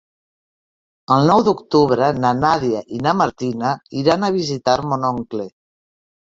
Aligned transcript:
El 1.15 1.27
nou 1.31 1.43
d'octubre 1.47 2.07
na 2.23 2.31
Nàdia 2.37 2.81
i 2.97 3.03
na 3.09 3.13
Martina 3.19 3.75
iran 4.01 4.27
a 4.27 4.33
visitar 4.39 4.77
mon 4.95 5.07
oncle. 5.13 5.47